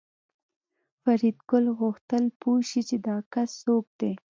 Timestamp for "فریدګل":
1.01-1.65